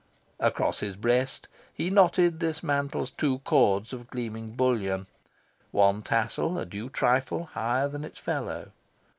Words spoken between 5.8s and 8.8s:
tassel a due trifle higher than its fellow.